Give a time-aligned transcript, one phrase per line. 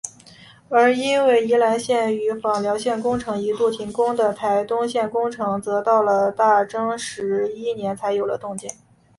[0.69, 8.67] 而因为宜兰线与枋寮线工程一度停工的台东线工程则到了大正十一年才又有动静。